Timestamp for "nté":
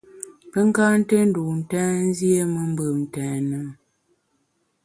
0.99-1.17